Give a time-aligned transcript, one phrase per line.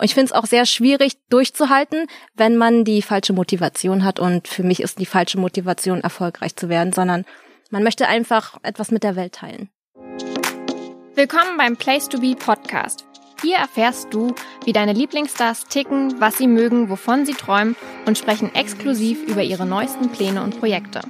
[0.00, 4.18] Und ich finde es auch sehr schwierig durchzuhalten, wenn man die falsche Motivation hat.
[4.18, 7.26] Und für mich ist die falsche Motivation, erfolgreich zu werden, sondern
[7.68, 9.68] man möchte einfach etwas mit der Welt teilen.
[11.14, 13.04] Willkommen beim Place to Be Podcast.
[13.42, 14.34] Hier erfährst du,
[14.64, 17.76] wie deine Lieblingsstars ticken, was sie mögen, wovon sie träumen
[18.06, 21.02] und sprechen exklusiv über ihre neuesten Pläne und Projekte.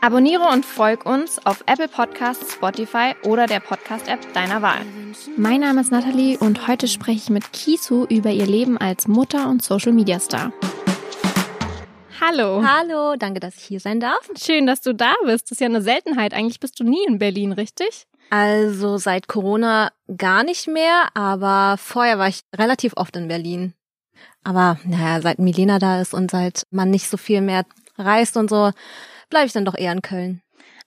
[0.00, 4.78] Abonniere und folg uns auf Apple Podcasts, Spotify oder der Podcast-App deiner Wahl.
[5.36, 9.48] Mein Name ist Nathalie und heute spreche ich mit Kisu über ihr Leben als Mutter
[9.48, 10.52] und Social Media Star.
[12.20, 12.62] Hallo.
[12.64, 14.30] Hallo, danke, dass ich hier sein darf.
[14.40, 15.46] Schön, dass du da bist.
[15.46, 16.32] Das ist ja eine Seltenheit.
[16.32, 18.06] Eigentlich bist du nie in Berlin, richtig?
[18.30, 23.74] Also seit Corona gar nicht mehr, aber vorher war ich relativ oft in Berlin.
[24.44, 27.64] Aber naja, seit Milena da ist und seit man nicht so viel mehr
[27.96, 28.70] reist und so,
[29.28, 30.42] bleibe ich dann doch eher in Köln.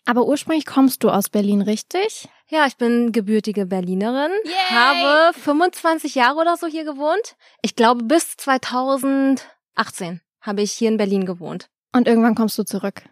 [0.06, 2.28] Aber ursprünglich kommst du aus Berlin, richtig?
[2.50, 4.54] Ja, ich bin gebürtige Berlinerin, Yay!
[4.76, 7.36] habe 25 Jahre oder so hier gewohnt.
[7.62, 11.70] Ich glaube, bis 2018 habe ich hier in Berlin gewohnt.
[11.94, 13.04] Und irgendwann kommst du zurück.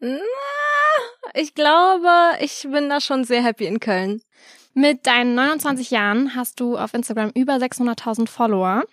[0.00, 0.18] Na,
[1.34, 4.22] Ich glaube, ich bin da schon sehr happy in Köln.
[4.80, 8.84] Mit deinen 29 Jahren hast du auf Instagram über 600.000 Follower.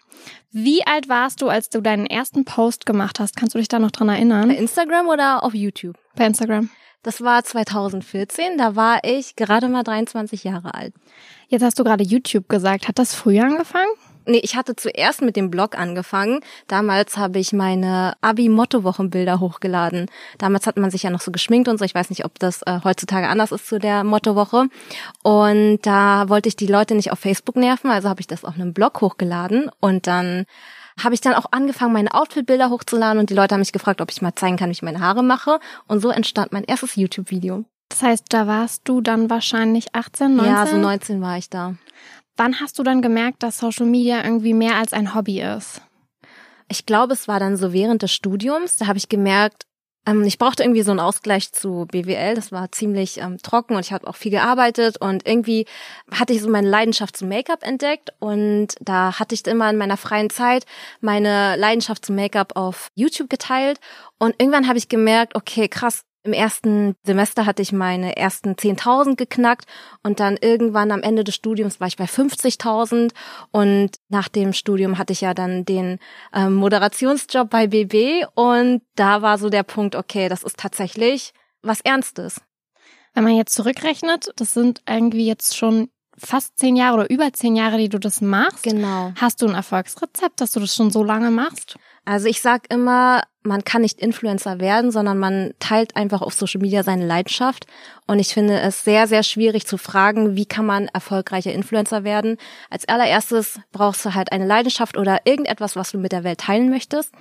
[0.52, 3.36] Wie alt warst du, als du deinen ersten Post gemacht hast?
[3.36, 4.50] Kannst du dich da noch dran Bei erinnern?
[4.50, 5.95] Instagram oder auf YouTube?
[6.16, 6.72] Bei Instagram.
[7.03, 10.95] Das war 2014, da war ich gerade mal 23 Jahre alt.
[11.50, 12.88] Jetzt hast du gerade YouTube gesagt.
[12.88, 13.91] Hat das früher angefangen?
[14.25, 16.39] Nee, ich hatte zuerst mit dem Blog angefangen.
[16.67, 20.07] Damals habe ich meine Abi-Motto-Wochenbilder hochgeladen.
[20.37, 21.85] Damals hat man sich ja noch so geschminkt und so.
[21.85, 24.67] Ich weiß nicht, ob das äh, heutzutage anders ist zu der Motto-Woche.
[25.23, 28.55] Und da wollte ich die Leute nicht auf Facebook nerven, also habe ich das auf
[28.55, 29.69] einem Blog hochgeladen.
[29.79, 30.45] Und dann
[31.01, 34.11] habe ich dann auch angefangen, meine Outfit-Bilder hochzuladen und die Leute haben mich gefragt, ob
[34.11, 35.59] ich mal zeigen kann, wie ich meine Haare mache.
[35.87, 37.65] Und so entstand mein erstes YouTube-Video.
[37.89, 40.53] Das heißt, da warst du dann wahrscheinlich 18, 19?
[40.53, 41.75] Ja, so 19 war ich da.
[42.38, 45.81] Wann hast du dann gemerkt, dass Social Media irgendwie mehr als ein Hobby ist?
[46.67, 48.78] Ich glaube, es war dann so während des Studiums.
[48.78, 49.66] Da habe ich gemerkt,
[50.05, 52.36] ähm, ich brauchte irgendwie so einen Ausgleich zu BWL.
[52.36, 55.66] Das war ziemlich ähm, trocken und ich habe auch viel gearbeitet und irgendwie
[56.12, 59.97] hatte ich so meine Leidenschaft zum Make-up entdeckt und da hatte ich immer in meiner
[59.97, 60.66] freien Zeit
[61.01, 63.79] meine Leidenschaft zum Make-up auf YouTube geteilt
[64.19, 66.03] und irgendwann habe ich gemerkt, okay, krass.
[66.25, 69.66] Im ersten Semester hatte ich meine ersten 10.000 geknackt
[70.02, 73.12] und dann irgendwann am Ende des Studiums war ich bei 50.000
[73.52, 76.00] und nach dem Studium hatte ich ja dann den
[76.34, 81.31] ähm, Moderationsjob bei BB und da war so der Punkt, okay, das ist tatsächlich
[81.62, 82.42] was Ernstes.
[83.13, 87.56] Wenn man jetzt zurückrechnet, das sind irgendwie jetzt schon fast zehn Jahre oder über zehn
[87.56, 88.63] Jahre, die du das machst.
[88.63, 89.12] Genau.
[89.16, 91.78] Hast du ein Erfolgsrezept, dass du das schon so lange machst?
[92.05, 96.61] Also ich sag immer, man kann nicht Influencer werden, sondern man teilt einfach auf Social
[96.61, 97.66] Media seine Leidenschaft.
[98.07, 102.38] Und ich finde es sehr, sehr schwierig zu fragen, wie kann man erfolgreicher Influencer werden.
[102.69, 106.69] Als allererstes brauchst du halt eine Leidenschaft oder irgendetwas, was du mit der Welt teilen
[106.69, 107.11] möchtest.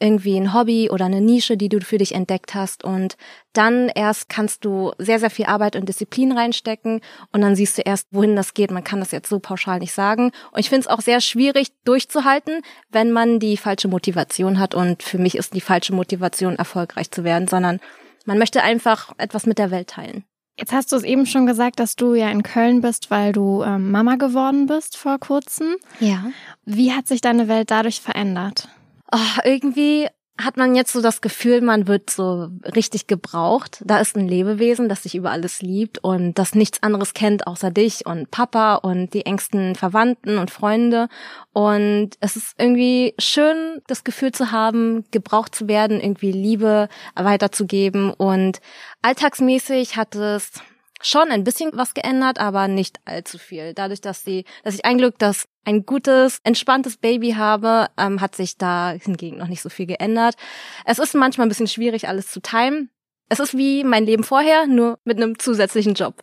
[0.00, 2.82] Irgendwie ein Hobby oder eine Nische, die du für dich entdeckt hast.
[2.84, 3.16] Und
[3.52, 7.00] dann erst kannst du sehr, sehr viel Arbeit und Disziplin reinstecken.
[7.32, 8.70] Und dann siehst du erst, wohin das geht.
[8.70, 10.32] Man kann das jetzt so pauschal nicht sagen.
[10.52, 14.74] Und ich finde es auch sehr schwierig durchzuhalten, wenn man die falsche Motivation hat.
[14.74, 17.78] Und für mich ist die falsche Motivation, erfolgreich zu werden, sondern
[18.24, 20.24] man möchte einfach etwas mit der Welt teilen.
[20.60, 23.62] Jetzt hast du es eben schon gesagt, dass du ja in Köln bist, weil du
[23.62, 25.76] ähm, Mama geworden bist vor kurzem.
[26.00, 26.30] Ja.
[26.66, 28.68] Wie hat sich deine Welt dadurch verändert?
[29.12, 30.08] Oh, irgendwie
[30.44, 33.82] hat man jetzt so das Gefühl, man wird so richtig gebraucht.
[33.84, 37.70] Da ist ein Lebewesen, das dich über alles liebt und das nichts anderes kennt außer
[37.70, 41.08] dich und Papa und die engsten Verwandten und Freunde.
[41.52, 48.12] Und es ist irgendwie schön, das Gefühl zu haben, gebraucht zu werden, irgendwie Liebe weiterzugeben.
[48.12, 48.60] Und
[49.02, 50.52] alltagsmäßig hat es
[51.02, 53.74] schon ein bisschen was geändert, aber nicht allzu viel.
[53.74, 58.34] Dadurch, dass sie, dass ich ein Glück, dass ein gutes, entspanntes Baby habe, ähm, hat
[58.34, 60.36] sich da hingegen noch nicht so viel geändert.
[60.84, 62.90] Es ist manchmal ein bisschen schwierig, alles zu timen.
[63.28, 66.22] Es ist wie mein Leben vorher, nur mit einem zusätzlichen Job.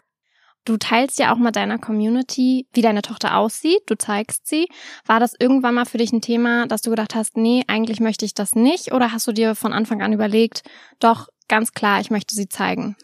[0.65, 3.83] Du teilst ja auch mit deiner Community, wie deine Tochter aussieht.
[3.85, 4.67] Du zeigst sie.
[5.05, 8.25] War das irgendwann mal für dich ein Thema, dass du gedacht hast, nee, eigentlich möchte
[8.25, 8.91] ich das nicht?
[8.91, 10.63] Oder hast du dir von Anfang an überlegt,
[10.99, 12.97] doch, ganz klar, ich möchte sie zeigen?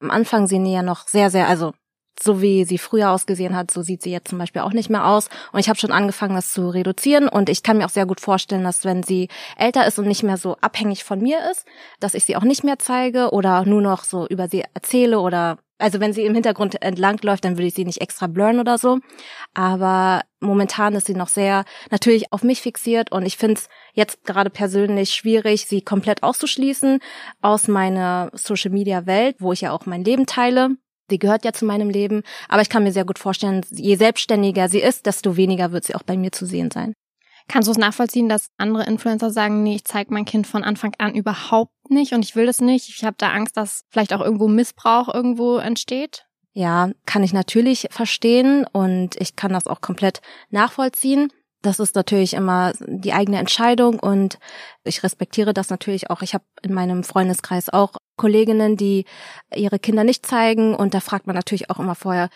[0.00, 1.72] Am Anfang sehen die ja noch sehr, sehr, also
[2.22, 5.06] so wie sie früher ausgesehen hat, so sieht sie jetzt zum Beispiel auch nicht mehr
[5.06, 5.28] aus.
[5.52, 7.28] Und ich habe schon angefangen, das zu reduzieren.
[7.28, 10.22] Und ich kann mir auch sehr gut vorstellen, dass wenn sie älter ist und nicht
[10.22, 11.66] mehr so abhängig von mir ist,
[12.00, 15.58] dass ich sie auch nicht mehr zeige oder nur noch so über sie erzähle oder
[15.78, 18.78] also wenn sie im Hintergrund entlang läuft, dann würde ich sie nicht extra blurren oder
[18.78, 18.98] so.
[19.54, 24.24] Aber momentan ist sie noch sehr natürlich auf mich fixiert und ich finde es jetzt
[24.24, 26.98] gerade persönlich schwierig, sie komplett auszuschließen
[27.42, 30.70] aus meiner Social Media Welt, wo ich ja auch mein Leben teile.
[31.10, 34.68] Sie gehört ja zu meinem Leben, aber ich kann mir sehr gut vorstellen, je selbstständiger
[34.68, 36.94] sie ist, desto weniger wird sie auch bei mir zu sehen sein.
[37.48, 40.92] Kannst du es nachvollziehen, dass andere Influencer sagen, nee, ich zeige mein Kind von Anfang
[40.98, 42.90] an überhaupt nicht und ich will das nicht.
[42.90, 46.26] Ich habe da Angst, dass vielleicht auch irgendwo Missbrauch irgendwo entsteht?
[46.52, 50.20] Ja, kann ich natürlich verstehen und ich kann das auch komplett
[50.50, 51.32] nachvollziehen.
[51.62, 54.38] Das ist natürlich immer die eigene Entscheidung und
[54.84, 56.22] ich respektiere das natürlich auch.
[56.22, 59.06] Ich habe in meinem Freundeskreis auch Kolleginnen, die
[59.54, 62.28] ihre Kinder nicht zeigen und da fragt man natürlich auch immer vorher,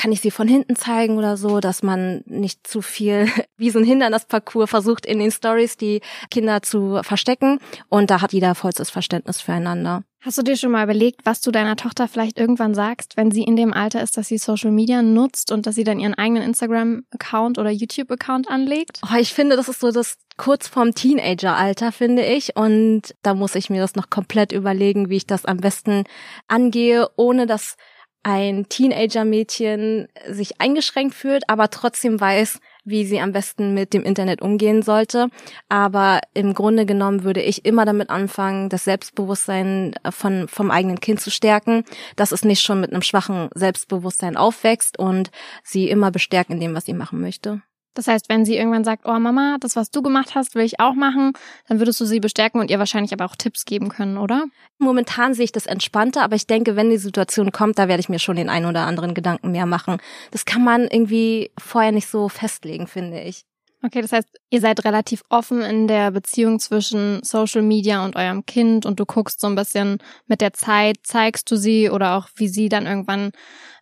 [0.00, 3.78] kann ich sie von hinten zeigen oder so, dass man nicht zu viel wie so
[3.78, 6.00] ein Hindernisparcours versucht in den Stories die
[6.30, 7.58] Kinder zu verstecken
[7.90, 10.02] und da hat jeder vollstes Verständnis füreinander.
[10.22, 13.42] Hast du dir schon mal überlegt, was du deiner Tochter vielleicht irgendwann sagst, wenn sie
[13.42, 16.42] in dem Alter ist, dass sie Social Media nutzt und dass sie dann ihren eigenen
[16.42, 19.00] Instagram-Account oder YouTube-Account anlegt?
[19.02, 22.54] Oh, ich finde, das ist so das kurz vorm Teenager-Alter, finde ich.
[22.54, 26.04] Und da muss ich mir das noch komplett überlegen, wie ich das am besten
[26.48, 27.76] angehe, ohne dass
[28.22, 34.42] ein Teenager-Mädchen sich eingeschränkt fühlt, aber trotzdem weiß, wie sie am besten mit dem Internet
[34.42, 35.28] umgehen sollte.
[35.68, 41.20] Aber im Grunde genommen würde ich immer damit anfangen, das Selbstbewusstsein von, vom eigenen Kind
[41.20, 41.84] zu stärken,
[42.16, 45.30] dass es nicht schon mit einem schwachen Selbstbewusstsein aufwächst und
[45.62, 47.62] sie immer bestärken in dem, was sie machen möchte.
[47.94, 50.78] Das heißt, wenn sie irgendwann sagt, oh Mama, das, was du gemacht hast, will ich
[50.78, 51.32] auch machen,
[51.68, 54.44] dann würdest du sie bestärken und ihr wahrscheinlich aber auch Tipps geben können, oder?
[54.78, 58.08] Momentan sehe ich das entspannter, aber ich denke, wenn die Situation kommt, da werde ich
[58.08, 59.98] mir schon den einen oder anderen Gedanken mehr machen.
[60.30, 63.44] Das kann man irgendwie vorher nicht so festlegen, finde ich.
[63.82, 68.44] Okay, das heißt, ihr seid relativ offen in der Beziehung zwischen Social Media und eurem
[68.44, 72.28] Kind und du guckst so ein bisschen mit der Zeit, zeigst du sie oder auch
[72.34, 73.30] wie sie dann irgendwann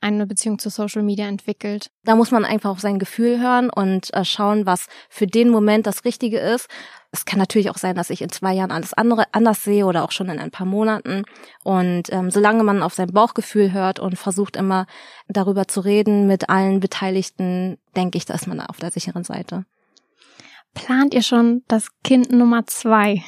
[0.00, 1.91] eine Beziehung zu Social Media entwickelt.
[2.05, 5.89] Da muss man einfach auf sein Gefühl hören und äh, schauen, was für den Moment
[5.89, 6.69] das Richtige ist.
[7.11, 10.05] Es kann natürlich auch sein, dass ich in zwei Jahren alles andere anders sehe oder
[10.05, 11.25] auch schon in ein paar Monaten.
[11.65, 14.87] Und ähm, solange man auf sein Bauchgefühl hört und versucht immer
[15.27, 19.65] darüber zu reden mit allen Beteiligten, denke ich, da ist man auf der sicheren Seite.
[20.79, 23.23] Plant ihr schon das Kind Nummer zwei?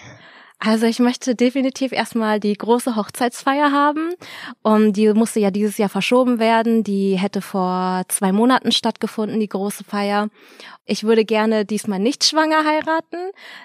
[0.62, 4.12] Also ich möchte definitiv erstmal die große Hochzeitsfeier haben.
[4.62, 6.84] Um, die musste ja dieses Jahr verschoben werden.
[6.84, 10.28] Die hätte vor zwei Monaten stattgefunden, die große Feier.
[10.84, 13.16] Ich würde gerne diesmal nicht schwanger heiraten.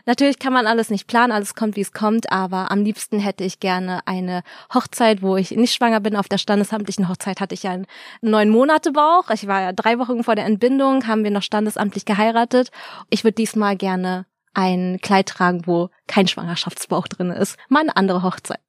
[0.05, 3.43] Natürlich kann man alles nicht planen, alles kommt, wie es kommt, aber am liebsten hätte
[3.43, 4.41] ich gerne eine
[4.73, 6.15] Hochzeit, wo ich nicht schwanger bin.
[6.15, 7.87] Auf der standesamtlichen Hochzeit hatte ich ja einen
[8.21, 9.29] neun Monate Bauch.
[9.31, 12.69] Ich war ja drei Wochen vor der Entbindung, haben wir noch standesamtlich geheiratet.
[13.09, 17.57] Ich würde diesmal gerne ein Kleid tragen, wo kein Schwangerschaftsbauch drin ist.
[17.69, 18.59] Mal eine andere Hochzeit.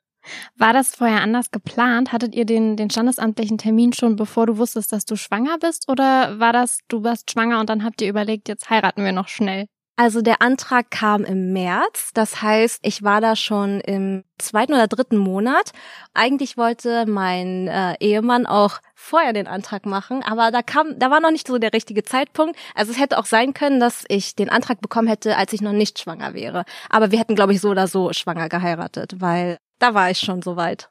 [0.57, 2.13] War das vorher anders geplant?
[2.13, 5.89] Hattet ihr den, den standesamtlichen Termin schon, bevor du wusstest, dass du schwanger bist?
[5.89, 9.29] Oder war das, du warst schwanger und dann habt ihr überlegt, jetzt heiraten wir noch
[9.29, 9.67] schnell?
[9.99, 14.89] Also der Antrag kam im März, das heißt, ich war da schon im zweiten oder
[14.89, 15.73] dritten Monat.
[16.13, 21.21] Eigentlich wollte mein äh, Ehemann auch vorher den Antrag machen, aber da kam, da war
[21.21, 22.59] noch nicht so der richtige Zeitpunkt.
[22.75, 25.73] Also es hätte auch sein können, dass ich den Antrag bekommen hätte, als ich noch
[25.73, 26.67] nicht schwanger wäre.
[26.91, 30.43] Aber wir hätten, glaube ich, so oder so schwanger geheiratet, weil da war ich schon
[30.43, 30.91] so weit.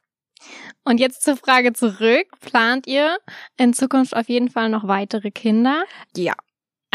[0.84, 2.28] Und jetzt zur Frage zurück.
[2.42, 3.18] Plant ihr
[3.58, 5.84] in Zukunft auf jeden Fall noch weitere Kinder?
[6.16, 6.34] Ja.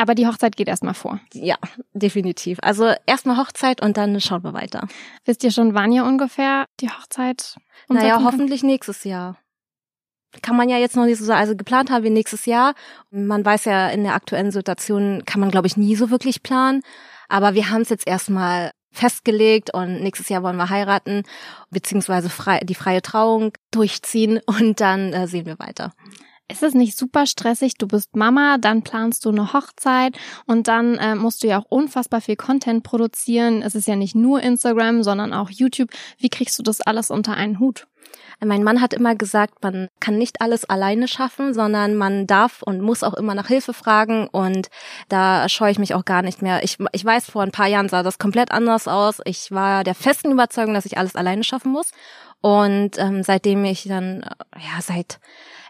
[0.01, 1.21] Aber die Hochzeit geht erstmal vor.
[1.35, 1.57] Ja,
[1.93, 2.59] definitiv.
[2.63, 4.89] Also erstmal Hochzeit und dann schauen wir weiter.
[5.27, 7.57] Wisst ihr schon, wann ihr ungefähr die Hochzeit
[7.89, 9.37] Naja, hoffentlich nächstes Jahr.
[10.41, 11.41] Kann man ja jetzt noch nicht so sagen.
[11.41, 12.75] Also geplant haben wir nächstes Jahr.
[13.11, 16.81] Man weiß ja, in der aktuellen Situation kann man, glaube ich, nie so wirklich planen.
[17.29, 21.25] Aber wir haben es jetzt erstmal festgelegt und nächstes Jahr wollen wir heiraten,
[21.69, 25.93] beziehungsweise frei, die freie Trauung durchziehen und dann äh, sehen wir weiter.
[26.51, 27.75] Ist es nicht super stressig?
[27.79, 31.67] Du bist Mama, dann planst du eine Hochzeit und dann äh, musst du ja auch
[31.69, 33.63] unfassbar viel Content produzieren.
[33.63, 35.91] Es ist ja nicht nur Instagram, sondern auch YouTube.
[36.19, 37.87] Wie kriegst du das alles unter einen Hut?
[38.43, 42.81] Mein Mann hat immer gesagt, man kann nicht alles alleine schaffen, sondern man darf und
[42.81, 44.69] muss auch immer nach Hilfe fragen und
[45.09, 46.65] da scheue ich mich auch gar nicht mehr.
[46.65, 49.21] Ich, ich weiß, vor ein paar Jahren sah das komplett anders aus.
[49.27, 51.91] Ich war der festen Überzeugung, dass ich alles alleine schaffen muss
[52.41, 54.23] und ähm, seitdem ich dann,
[54.57, 55.21] ja, seit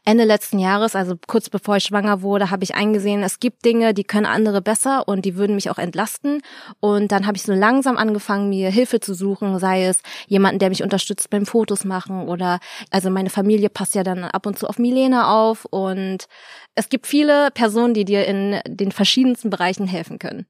[0.05, 3.93] Ende letzten Jahres, also kurz bevor ich schwanger wurde, habe ich eingesehen, es gibt Dinge,
[3.93, 6.41] die können andere besser und die würden mich auch entlasten.
[6.79, 10.71] Und dann habe ich so langsam angefangen, mir Hilfe zu suchen, sei es jemanden, der
[10.71, 12.61] mich unterstützt beim Fotos machen oder
[12.91, 16.27] also meine Familie passt ja dann ab und zu auf Milena auf und
[16.75, 20.47] es gibt viele Personen, die dir in den verschiedensten Bereichen helfen können.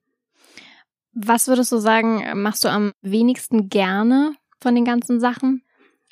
[1.13, 5.65] Was würdest du sagen, machst du am wenigsten gerne von den ganzen Sachen?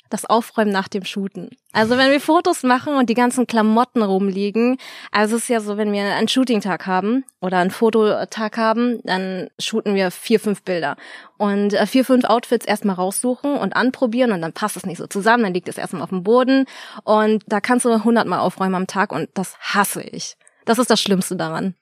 [0.09, 1.49] Das Aufräumen nach dem Shooten.
[1.71, 4.77] Also wenn wir Fotos machen und die ganzen Klamotten rumliegen,
[5.11, 9.49] also es ist ja so, wenn wir einen Shooting-Tag haben oder einen Fototag haben, dann
[9.59, 10.95] shooten wir vier, fünf Bilder.
[11.37, 15.07] Und äh, vier, fünf Outfits erstmal raussuchen und anprobieren und dann passt es nicht so
[15.07, 16.65] zusammen, dann liegt es erstmal auf dem Boden
[17.03, 20.35] und da kannst du hundertmal aufräumen am Tag und das hasse ich.
[20.65, 21.75] Das ist das Schlimmste daran.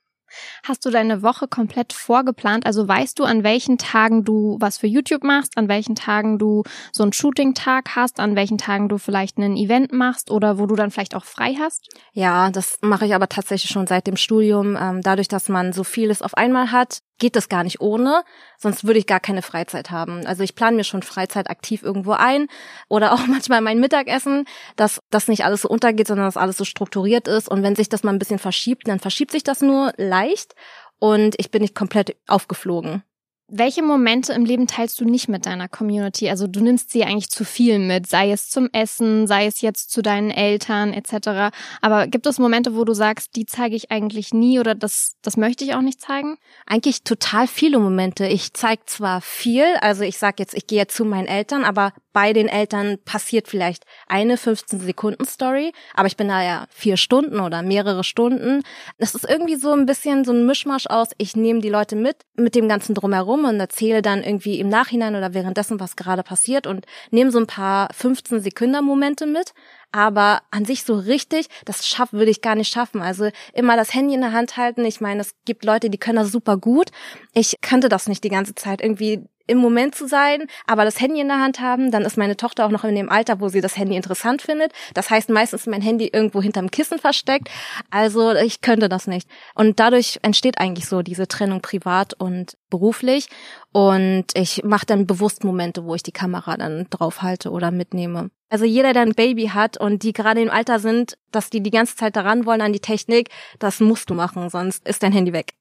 [0.63, 2.65] Hast du deine Woche komplett vorgeplant?
[2.65, 6.63] Also weißt du, an welchen Tagen du was für YouTube machst, an welchen Tagen du
[6.91, 10.75] so einen Shooting-Tag hast, an welchen Tagen du vielleicht ein Event machst oder wo du
[10.75, 11.88] dann vielleicht auch frei hast?
[12.13, 14.77] Ja, das mache ich aber tatsächlich schon seit dem Studium.
[14.79, 18.24] Ähm, dadurch, dass man so vieles auf einmal hat, geht das gar nicht ohne,
[18.57, 20.25] sonst würde ich gar keine Freizeit haben.
[20.25, 22.47] Also ich plane mir schon Freizeit aktiv irgendwo ein
[22.89, 24.45] oder auch manchmal mein Mittagessen,
[24.75, 27.50] dass das nicht alles so untergeht, sondern dass alles so strukturiert ist.
[27.50, 30.55] Und wenn sich das mal ein bisschen verschiebt, dann verschiebt sich das nur leicht
[31.00, 33.03] und ich bin nicht komplett aufgeflogen.
[33.50, 36.30] Welche Momente im Leben teilst du nicht mit deiner Community?
[36.30, 39.89] Also du nimmst sie eigentlich zu viel mit, sei es zum Essen, sei es jetzt
[39.89, 41.56] zu deinen Eltern etc.
[41.80, 45.38] Aber gibt es Momente, wo du sagst, die zeige ich eigentlich nie oder das, das
[45.38, 46.36] möchte ich auch nicht zeigen?
[46.66, 48.27] Eigentlich total viele Momente.
[48.27, 52.34] Ich zeige zwar viel, also ich sage jetzt, ich gehe zu meinen Eltern, aber bei
[52.34, 57.39] den Eltern passiert vielleicht eine 15 Sekunden Story, aber ich bin da ja vier Stunden
[57.39, 58.63] oder mehrere Stunden.
[58.98, 62.18] Das ist irgendwie so ein bisschen so ein Mischmasch aus, ich nehme die Leute mit,
[62.36, 66.67] mit dem ganzen drumherum und erzähle dann irgendwie im Nachhinein oder währenddessen, was gerade passiert
[66.67, 69.53] und nehme so ein paar 15 Sekunden Momente mit.
[69.91, 73.01] Aber an sich so richtig, das schaff, würde ich gar nicht schaffen.
[73.01, 74.84] Also immer das Handy in der Hand halten.
[74.86, 76.91] Ich meine, es gibt Leute, die können das super gut.
[77.34, 81.20] Ich könnte das nicht die ganze Zeit irgendwie im Moment zu sein, aber das Handy
[81.20, 83.62] in der Hand haben, dann ist meine Tochter auch noch in dem Alter, wo sie
[83.62, 84.74] das Handy interessant findet.
[84.94, 87.50] Das heißt, meistens ist mein Handy irgendwo hinterm Kissen versteckt.
[87.89, 89.30] Also ich könnte das nicht.
[89.56, 93.30] Und dadurch entsteht eigentlich so diese Trennung privat und beruflich.
[93.72, 98.30] Und ich mache dann bewusst Momente, wo ich die Kamera dann draufhalte oder mitnehme.
[98.50, 101.72] Also jeder, der ein Baby hat und die gerade im Alter sind, dass die die
[101.72, 105.34] ganze Zeit daran wollen an die Technik, das musst du machen, sonst ist dein Handy
[105.34, 105.54] weg.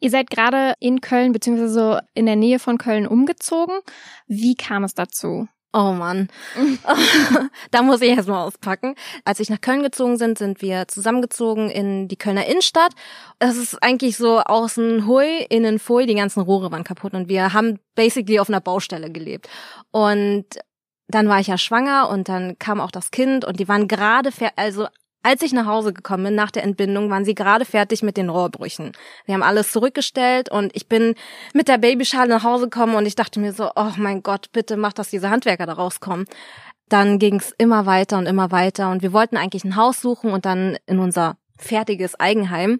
[0.00, 3.78] Ihr seid gerade in Köln beziehungsweise in der Nähe von Köln umgezogen.
[4.26, 5.48] Wie kam es dazu?
[5.76, 6.28] Oh Mann,
[7.72, 8.94] da muss ich erstmal auspacken.
[9.24, 12.92] Als ich nach Köln gezogen sind, sind wir zusammengezogen in die Kölner Innenstadt.
[13.40, 17.52] Es ist eigentlich so außen hui, innen fui, die ganzen Rohre waren kaputt und wir
[17.52, 19.48] haben basically auf einer Baustelle gelebt.
[19.90, 20.44] Und
[21.08, 24.30] dann war ich ja schwanger und dann kam auch das Kind und die waren gerade,
[24.54, 24.86] also
[25.24, 28.28] als ich nach Hause gekommen bin nach der Entbindung, waren sie gerade fertig mit den
[28.28, 28.92] Rohrbrüchen.
[29.24, 31.14] Wir haben alles zurückgestellt und ich bin
[31.54, 34.76] mit der Babyschale nach Hause gekommen und ich dachte mir so, oh mein Gott, bitte
[34.76, 36.26] mach, dass diese Handwerker da rauskommen.
[36.90, 40.30] Dann ging es immer weiter und immer weiter und wir wollten eigentlich ein Haus suchen
[40.30, 42.78] und dann in unser fertiges Eigenheim.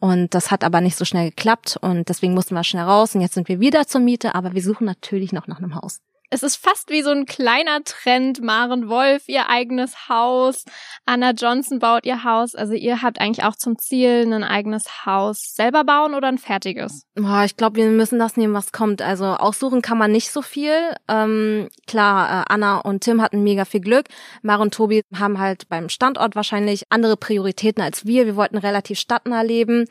[0.00, 3.20] Und das hat aber nicht so schnell geklappt und deswegen mussten wir schnell raus und
[3.20, 6.00] jetzt sind wir wieder zur Miete, aber wir suchen natürlich noch nach einem Haus.
[6.32, 8.40] Es ist fast wie so ein kleiner Trend.
[8.40, 10.64] Maren Wolf, ihr eigenes Haus.
[11.04, 12.54] Anna Johnson baut ihr Haus.
[12.54, 17.04] Also ihr habt eigentlich auch zum Ziel, ein eigenes Haus selber bauen oder ein fertiges?
[17.14, 19.02] Boah, ich glaube, wir müssen das nehmen, was kommt.
[19.02, 20.72] Also aussuchen kann man nicht so viel.
[21.06, 24.06] Ähm, klar, äh, Anna und Tim hatten mega viel Glück.
[24.40, 28.24] Maren und Tobi haben halt beim Standort wahrscheinlich andere Prioritäten als wir.
[28.24, 29.84] Wir wollten relativ stadtnah leben.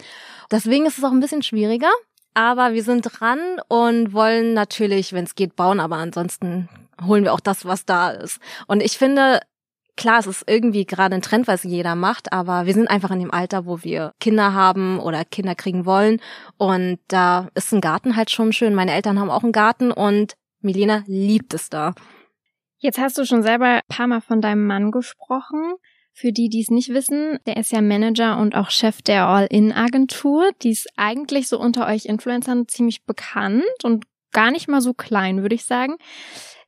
[0.50, 1.92] Deswegen ist es auch ein bisschen schwieriger.
[2.34, 6.70] Aber wir sind dran und wollen natürlich, wenn es geht, bauen, aber ansonsten
[7.06, 8.40] holen wir auch das, was da ist.
[8.68, 9.42] Und ich finde,
[9.98, 13.20] klar, es ist irgendwie gerade ein Trend, was jeder macht, aber wir sind einfach in
[13.20, 16.22] dem Alter, wo wir Kinder haben oder Kinder kriegen wollen.
[16.58, 18.76] Und da ist ein Garten halt schon schön.
[18.76, 21.94] Meine Eltern haben auch einen Garten und Milena liebt es da.
[22.78, 25.76] Jetzt hast du schon selber ein paar Mal von deinem Mann gesprochen.
[26.14, 30.52] Für die, die es nicht wissen, der ist ja Manager und auch Chef der All-In-Agentur.
[30.62, 35.42] Die ist eigentlich so unter euch Influencern ziemlich bekannt und gar nicht mal so klein,
[35.42, 35.96] würde ich sagen.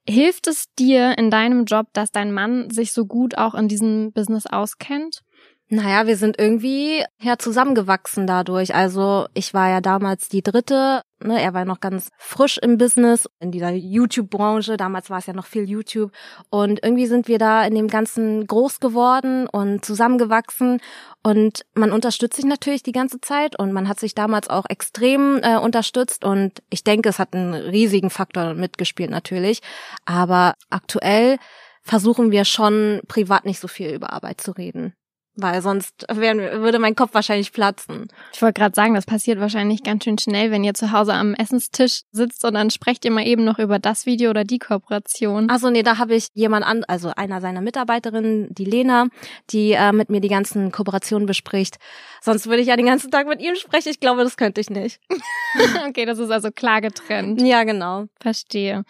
[0.07, 4.11] Hilft es dir in deinem Job, dass dein Mann sich so gut auch in diesem
[4.11, 5.21] Business auskennt?
[5.69, 8.75] Naja, wir sind irgendwie ja zusammengewachsen dadurch.
[8.75, 13.27] Also ich war ja damals die dritte, ne, er war noch ganz frisch im Business,
[13.39, 14.77] in dieser YouTube-Branche.
[14.77, 16.11] Damals war es ja noch viel YouTube.
[16.49, 20.79] Und irgendwie sind wir da in dem Ganzen groß geworden und zusammengewachsen.
[21.23, 25.39] Und man unterstützt sich natürlich die ganze Zeit und man hat sich damals auch extrem
[25.41, 26.25] äh, unterstützt.
[26.25, 29.61] Und ich denke, es hat einen riesigen Faktor mitgespielt natürlich.
[30.05, 31.37] Aber aktuell
[31.81, 34.93] versuchen wir schon privat nicht so viel über Arbeit zu reden
[35.35, 38.07] weil sonst wär, würde mein Kopf wahrscheinlich platzen.
[38.33, 41.33] Ich wollte gerade sagen, das passiert wahrscheinlich ganz schön schnell, wenn ihr zu Hause am
[41.33, 45.49] Essenstisch sitzt und dann sprecht ihr mal eben noch über das Video oder die Kooperation.
[45.49, 49.07] Also nee, da habe ich jemand an, also einer seiner Mitarbeiterinnen, die Lena,
[49.49, 51.77] die äh, mit mir die ganzen Kooperationen bespricht.
[52.21, 53.89] Sonst würde ich ja den ganzen Tag mit ihm sprechen.
[53.89, 54.99] Ich glaube, das könnte ich nicht.
[55.87, 57.41] okay, das ist also klar getrennt.
[57.41, 58.05] Ja, genau.
[58.19, 58.83] Verstehe.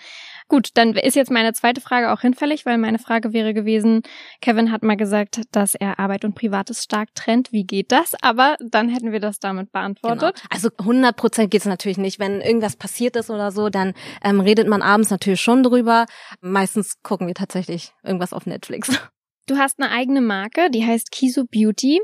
[0.47, 4.01] Gut, dann ist jetzt meine zweite Frage auch hinfällig, weil meine Frage wäre gewesen,
[4.41, 7.51] Kevin hat mal gesagt, dass er Arbeit und Privates stark trennt.
[7.51, 8.13] Wie geht das?
[8.21, 10.35] Aber dann hätten wir das damit beantwortet.
[10.35, 10.47] Genau.
[10.49, 12.19] Also 100 Prozent geht es natürlich nicht.
[12.19, 16.05] Wenn irgendwas passiert ist oder so, dann ähm, redet man abends natürlich schon drüber.
[16.41, 18.89] Meistens gucken wir tatsächlich irgendwas auf Netflix.
[19.45, 21.99] Du hast eine eigene Marke, die heißt Kiso Beauty.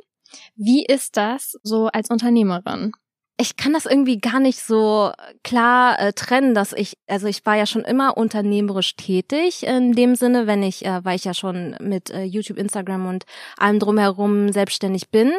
[0.58, 2.92] Wie ist das so als Unternehmerin?
[3.40, 5.12] Ich kann das irgendwie gar nicht so
[5.44, 10.16] klar äh, trennen, dass ich, also ich war ja schon immer unternehmerisch tätig in dem
[10.16, 13.24] Sinne, wenn ich, äh, weil ich ja schon mit äh, YouTube, Instagram und
[13.58, 15.32] allem drumherum selbstständig bin.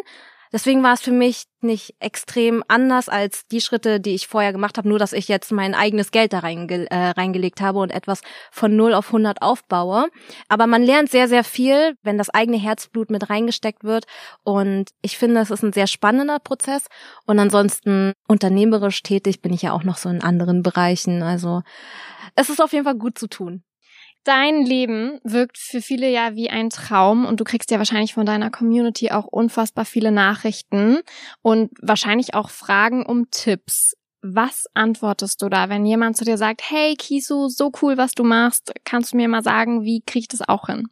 [0.53, 4.79] Deswegen war es für mich nicht extrem anders als die Schritte, die ich vorher gemacht
[4.79, 8.23] habe, nur dass ich jetzt mein eigenes Geld da reinge äh, reingelegt habe und etwas
[8.51, 10.09] von 0 auf 100 aufbaue.
[10.49, 14.07] Aber man lernt sehr, sehr viel, wenn das eigene Herzblut mit reingesteckt wird.
[14.43, 16.87] Und ich finde, es ist ein sehr spannender Prozess.
[17.27, 21.23] Und ansonsten unternehmerisch tätig bin ich ja auch noch so in anderen Bereichen.
[21.23, 21.63] Also
[22.35, 23.63] es ist auf jeden Fall gut zu tun.
[24.25, 28.27] Dein Leben wirkt für viele ja wie ein Traum und du kriegst ja wahrscheinlich von
[28.27, 30.99] deiner Community auch unfassbar viele Nachrichten
[31.41, 33.97] und wahrscheinlich auch Fragen um Tipps.
[34.23, 38.23] Was antwortest du da, wenn jemand zu dir sagt, hey Kisu, so cool, was du
[38.23, 40.89] machst, kannst du mir mal sagen, wie krieg ich das auch hin?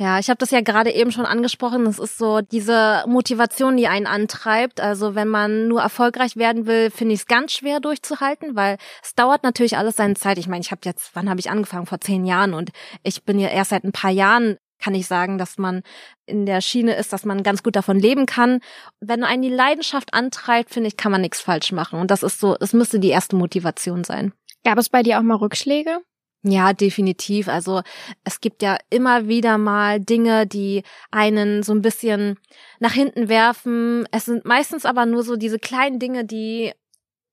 [0.00, 1.84] Ja, ich habe das ja gerade eben schon angesprochen.
[1.84, 4.80] Das ist so diese Motivation, die einen antreibt.
[4.80, 9.14] Also wenn man nur erfolgreich werden will, finde ich es ganz schwer durchzuhalten, weil es
[9.14, 10.38] dauert natürlich alles seine Zeit.
[10.38, 11.84] Ich meine, ich habe jetzt, wann habe ich angefangen?
[11.84, 12.70] Vor zehn Jahren und
[13.02, 15.82] ich bin ja erst seit ein paar Jahren kann ich sagen, dass man
[16.24, 18.60] in der Schiene ist, dass man ganz gut davon leben kann.
[19.00, 22.00] Wenn einen die Leidenschaft antreibt, finde ich, kann man nichts falsch machen.
[22.00, 24.32] Und das ist so, es müsste die erste Motivation sein.
[24.64, 25.98] Gab es bei dir auch mal Rückschläge?
[26.42, 27.48] Ja, definitiv.
[27.48, 27.82] Also
[28.24, 32.38] es gibt ja immer wieder mal Dinge, die einen so ein bisschen
[32.78, 34.06] nach hinten werfen.
[34.10, 36.72] Es sind meistens aber nur so diese kleinen Dinge, die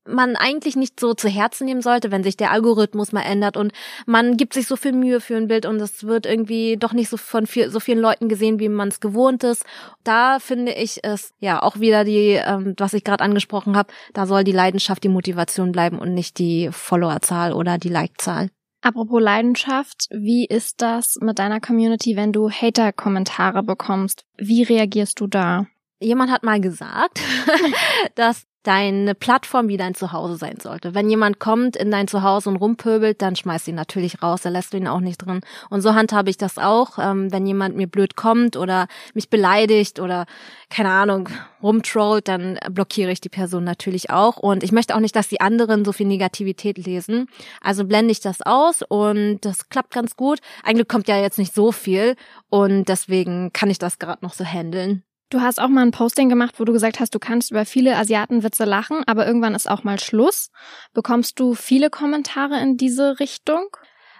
[0.05, 3.73] man eigentlich nicht so zu Herzen nehmen sollte, wenn sich der Algorithmus mal ändert und
[4.05, 7.09] man gibt sich so viel Mühe für ein Bild und es wird irgendwie doch nicht
[7.09, 9.65] so von viel, so vielen Leuten gesehen, wie man es gewohnt ist.
[10.05, 14.25] Da finde ich es ja auch wieder die, ähm, was ich gerade angesprochen habe, da
[14.25, 18.49] soll die Leidenschaft, die Motivation bleiben und nicht die Followerzahl oder die Likezahl.
[18.87, 24.23] Apropos Leidenschaft, wie ist das mit deiner Community, wenn du Hater-Kommentare bekommst?
[24.37, 25.67] Wie reagierst du da?
[25.99, 27.19] Jemand hat mal gesagt,
[28.15, 30.93] dass deine Plattform wie dein Zuhause sein sollte.
[30.93, 34.73] Wenn jemand kommt in dein Zuhause und rumpöbelt, dann schmeißt ihn natürlich raus, da lässt
[34.73, 35.39] du ihn auch nicht drin.
[35.69, 36.99] Und so handhabe ich das auch.
[36.99, 40.25] Ähm, wenn jemand mir blöd kommt oder mich beleidigt oder
[40.69, 41.29] keine Ahnung,
[41.63, 44.35] rumtrollt, dann blockiere ich die Person natürlich auch.
[44.35, 47.27] Und ich möchte auch nicht, dass die anderen so viel Negativität lesen.
[47.61, 50.39] Also blende ich das aus und das klappt ganz gut.
[50.63, 52.17] Eigentlich kommt ja jetzt nicht so viel
[52.49, 55.03] und deswegen kann ich das gerade noch so handeln.
[55.29, 57.97] Du hast auch mal ein Posting gemacht, wo du gesagt hast, du kannst über viele
[57.97, 60.51] Asiatenwitze lachen, aber irgendwann ist auch mal Schluss.
[60.93, 63.67] Bekommst du viele Kommentare in diese Richtung?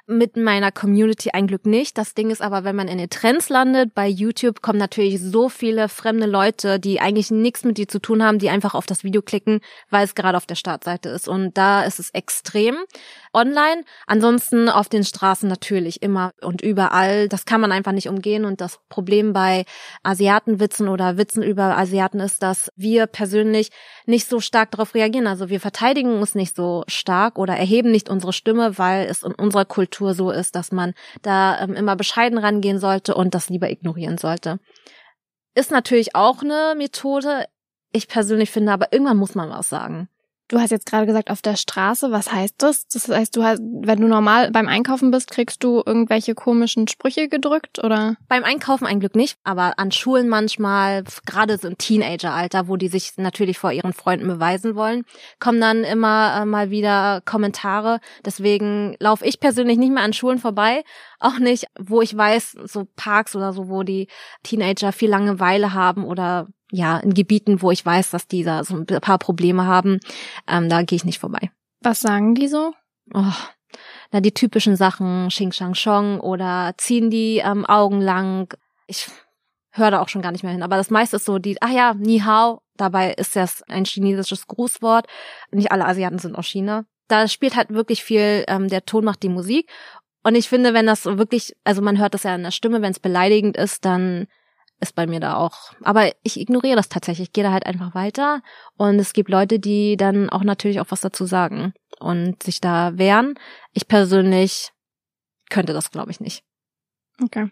[0.08, 1.98] Mit meiner Community ein Glück nicht.
[1.98, 5.50] Das Ding ist aber, wenn man in den Trends landet, bei YouTube kommen natürlich so
[5.50, 9.04] viele fremde Leute, die eigentlich nichts mit dir zu tun haben, die einfach auf das
[9.04, 11.28] Video klicken, weil es gerade auf der Startseite ist.
[11.28, 12.78] Und da ist es extrem
[13.34, 13.84] online.
[14.08, 17.28] Ansonsten auf den Straßen natürlich immer und überall.
[17.28, 18.46] Das kann man einfach nicht umgehen.
[18.46, 19.66] Und das Problem bei
[20.04, 23.72] Asiatenwitzen oder Witzen über Asiaten ist, dass wir persönlich
[24.06, 25.28] nicht so stark darauf reagieren.
[25.28, 29.34] Also wir verteidigen uns nicht so stark oder erheben nicht unsere Stimme, weil es in
[29.34, 33.70] unserer Kultur so ist, dass man da ähm, immer bescheiden rangehen sollte und das lieber
[33.70, 34.60] ignorieren sollte.
[35.56, 37.46] Ist natürlich auch eine Methode.
[37.92, 40.10] Ich persönlich finde, aber irgendwann muss man was sagen.
[40.50, 42.10] Du hast jetzt gerade gesagt, auf der Straße.
[42.12, 42.88] Was heißt das?
[42.88, 47.28] Das heißt, du hast, wenn du normal beim Einkaufen bist, kriegst du irgendwelche komischen Sprüche
[47.28, 48.16] gedrückt oder?
[48.30, 52.88] Beim Einkaufen ein Glück nicht, aber an Schulen manchmal, gerade so im Teenageralter, wo die
[52.88, 55.04] sich natürlich vor ihren Freunden beweisen wollen,
[55.40, 58.00] kommen dann immer äh, mal wieder Kommentare.
[58.26, 60.84] Deswegen laufe ich persönlich nicht mehr an Schulen vorbei.
[61.20, 64.08] Auch nicht, wo ich weiß, so Parks oder so, wo die
[64.44, 68.76] Teenager viel Langeweile haben oder ja, in Gebieten, wo ich weiß, dass die da so
[68.76, 70.00] ein paar Probleme haben,
[70.48, 71.52] ähm, da gehe ich nicht vorbei.
[71.82, 72.74] Was sagen die so?
[73.14, 73.34] Oh,
[74.12, 78.54] na, die typischen Sachen, Xing Shang Shong oder ziehen die ähm, Augen lang.
[78.88, 79.10] Ich
[79.72, 80.64] höre da auch schon gar nicht mehr hin.
[80.64, 82.62] Aber das meiste ist so die, ach ja, Ni Hao.
[82.76, 85.08] Dabei ist das ein chinesisches Grußwort.
[85.52, 86.86] Nicht alle Asiaten sind aus China.
[87.08, 89.70] Da spielt halt wirklich viel, ähm, der Ton macht die Musik.
[90.24, 92.92] Und ich finde, wenn das wirklich, also man hört das ja in der Stimme, wenn
[92.92, 94.28] es beleidigend ist, dann
[94.80, 95.74] ist bei mir da auch.
[95.84, 97.30] Aber ich ignoriere das tatsächlich.
[97.30, 98.42] Ich gehe da halt einfach weiter.
[98.78, 102.98] Und es gibt Leute, die dann auch natürlich auch was dazu sagen und sich da
[102.98, 103.36] wehren.
[103.74, 104.72] Ich persönlich
[105.50, 106.44] könnte das, glaube ich, nicht.
[107.24, 107.50] Okay.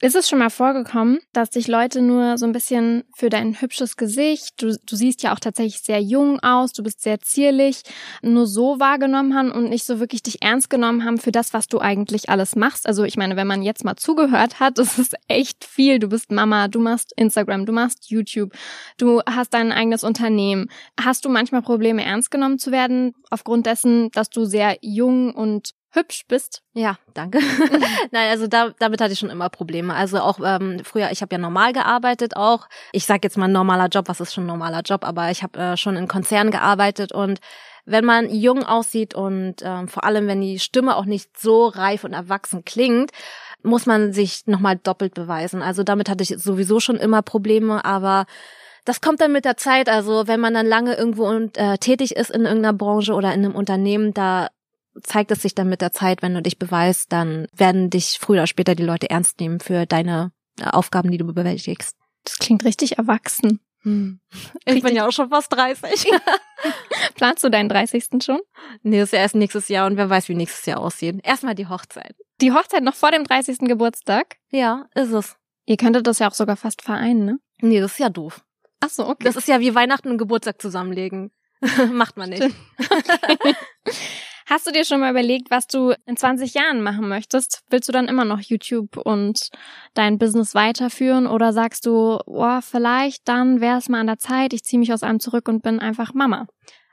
[0.00, 3.96] Ist es schon mal vorgekommen, dass dich Leute nur so ein bisschen für dein hübsches
[3.96, 7.82] Gesicht, du, du siehst ja auch tatsächlich sehr jung aus, du bist sehr zierlich,
[8.22, 11.66] nur so wahrgenommen haben und nicht so wirklich dich ernst genommen haben für das, was
[11.66, 12.86] du eigentlich alles machst?
[12.86, 15.98] Also ich meine, wenn man jetzt mal zugehört hat, das ist echt viel.
[15.98, 18.52] Du bist Mama, du machst Instagram, du machst YouTube,
[18.98, 20.70] du hast dein eigenes Unternehmen.
[21.00, 25.74] Hast du manchmal Probleme, ernst genommen zu werden, aufgrund dessen, dass du sehr jung und
[25.98, 26.62] hübsch bist.
[26.72, 27.38] Ja, danke.
[28.10, 29.94] Nein, also da, damit hatte ich schon immer Probleme.
[29.94, 32.68] Also auch ähm, früher, ich habe ja normal gearbeitet auch.
[32.92, 35.58] Ich sage jetzt mal normaler Job, was ist schon ein normaler Job, aber ich habe
[35.58, 37.40] äh, schon in Konzernen gearbeitet und
[37.84, 42.04] wenn man jung aussieht und ähm, vor allem, wenn die Stimme auch nicht so reif
[42.04, 43.12] und erwachsen klingt,
[43.62, 45.62] muss man sich nochmal doppelt beweisen.
[45.62, 48.26] Also damit hatte ich sowieso schon immer Probleme, aber
[48.84, 49.88] das kommt dann mit der Zeit.
[49.88, 53.44] Also wenn man dann lange irgendwo und, äh, tätig ist in irgendeiner Branche oder in
[53.44, 54.48] einem Unternehmen, da
[55.02, 58.38] zeigt es sich dann mit der Zeit, wenn du dich beweist, dann werden dich früher
[58.38, 61.96] oder später die Leute ernst nehmen für deine äh, Aufgaben, die du bewältigst.
[62.24, 63.60] Das klingt richtig erwachsen.
[63.82, 64.20] Hm.
[64.64, 66.10] Ich bin ja auch schon fast 30.
[67.14, 68.22] Planst du deinen 30.
[68.22, 68.40] schon?
[68.82, 71.20] Nee, das ist ja erst nächstes Jahr und wer weiß, wie nächstes Jahr aussieht.
[71.22, 72.14] Erstmal die Hochzeit.
[72.40, 73.58] Die Hochzeit noch vor dem 30.
[73.60, 74.36] Geburtstag?
[74.50, 75.36] Ja, ist es.
[75.64, 77.38] Ihr könntet das ja auch sogar fast vereinen, ne?
[77.60, 78.44] Nee, das ist ja doof.
[78.80, 79.24] Ach so, okay.
[79.24, 81.32] Das ist ja wie Weihnachten und Geburtstag zusammenlegen.
[81.92, 82.54] Macht man nicht.
[84.50, 87.60] Hast du dir schon mal überlegt, was du in 20 Jahren machen möchtest?
[87.68, 89.50] Willst du dann immer noch YouTube und
[89.92, 94.54] dein Business weiterführen oder sagst du, oh, vielleicht dann wäre es mal an der Zeit,
[94.54, 96.46] ich ziehe mich aus allem zurück und bin einfach Mama?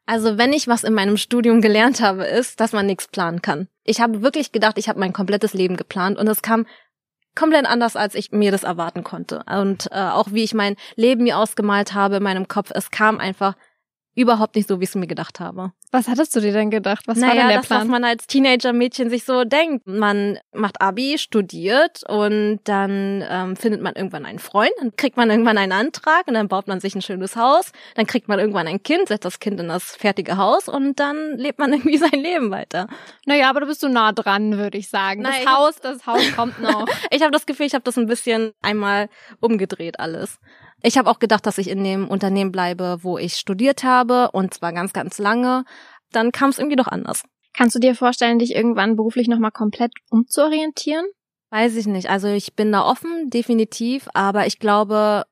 [0.06, 3.70] Also wenn ich was in meinem Studium gelernt habe, ist, dass man nichts planen kann.
[3.86, 6.66] Ich habe wirklich gedacht, ich habe mein komplettes Leben geplant und es kam
[7.36, 9.44] komplett anders, als ich mir das erwarten konnte.
[9.48, 13.18] Und äh, auch wie ich mein Leben mir ausgemalt habe in meinem Kopf, es kam
[13.18, 13.56] einfach
[14.14, 15.72] überhaupt nicht so, wie ich es mir gedacht habe.
[15.96, 17.08] Was hattest du dir denn gedacht?
[17.08, 17.82] Was naja, war denn der das, Plan?
[17.84, 19.88] was man als Teenager-Mädchen sich so denkt.
[19.88, 25.30] Man macht Abi, studiert und dann ähm, findet man irgendwann einen Freund, dann kriegt man
[25.30, 28.68] irgendwann einen Antrag und dann baut man sich ein schönes Haus, dann kriegt man irgendwann
[28.68, 32.20] ein Kind, setzt das Kind in das fertige Haus und dann lebt man irgendwie sein
[32.20, 32.88] Leben weiter.
[33.26, 35.22] naja, aber du bist so nah dran, würde ich sagen.
[35.22, 36.88] Nein, das Haus, das Haus kommt noch.
[37.10, 39.08] Ich habe das Gefühl, ich habe das ein bisschen einmal
[39.40, 40.40] umgedreht alles.
[40.88, 44.54] Ich habe auch gedacht, dass ich in dem Unternehmen bleibe, wo ich studiert habe und
[44.54, 45.66] zwar ganz, ganz lange.
[46.12, 47.24] Dann kam es irgendwie doch anders.
[47.54, 51.06] Kannst du dir vorstellen, dich irgendwann beruflich nochmal komplett umzuorientieren?
[51.52, 52.10] Weiß ich nicht.
[52.10, 55.24] Also ich bin da offen, definitiv, aber ich glaube,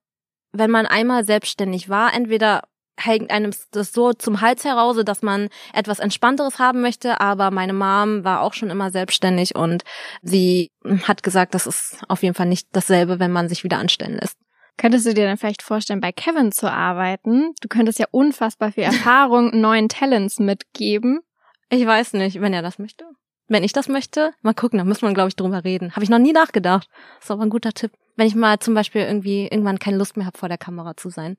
[0.53, 2.61] wenn man einmal selbstständig war, entweder
[2.97, 7.73] hängt einem das so zum Hals heraus, dass man etwas Entspannteres haben möchte, aber meine
[7.73, 9.83] Mom war auch schon immer selbstständig und
[10.21, 10.69] sie
[11.03, 14.37] hat gesagt, das ist auf jeden Fall nicht dasselbe, wenn man sich wieder anstellen lässt.
[14.77, 17.53] Könntest du dir dann vielleicht vorstellen, bei Kevin zu arbeiten?
[17.61, 21.21] Du könntest ja unfassbar viel Erfahrung, neuen Talents mitgeben.
[21.69, 23.05] Ich weiß nicht, wenn er das möchte.
[23.47, 25.91] Wenn ich das möchte, mal gucken, da muss man, glaube ich, drüber reden.
[25.91, 26.87] Habe ich noch nie nachgedacht.
[27.21, 27.91] Ist aber ein guter Tipp.
[28.15, 31.09] Wenn ich mal zum Beispiel irgendwie irgendwann keine Lust mehr habe, vor der Kamera zu
[31.09, 31.37] sein.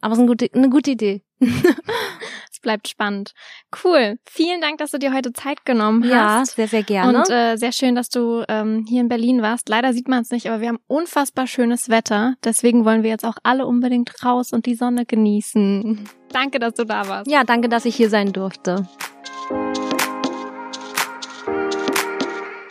[0.00, 1.22] Aber es ist eine gute, eine gute Idee.
[2.58, 3.34] Es bleibt spannend.
[3.84, 4.18] Cool.
[4.28, 6.56] Vielen Dank, dass du dir heute Zeit genommen Ja, hast.
[6.56, 7.18] sehr, sehr gerne.
[7.20, 9.68] Und äh, sehr schön, dass du ähm, hier in Berlin warst.
[9.68, 12.34] Leider sieht man es nicht, aber wir haben unfassbar schönes Wetter.
[12.42, 16.08] Deswegen wollen wir jetzt auch alle unbedingt raus und die Sonne genießen.
[16.32, 17.30] Danke, dass du da warst.
[17.30, 18.88] ja, danke, dass ich hier sein durfte.